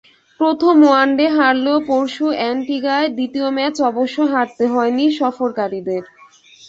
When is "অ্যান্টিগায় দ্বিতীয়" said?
2.37-3.47